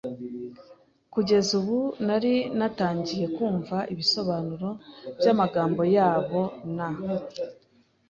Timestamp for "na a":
6.75-7.17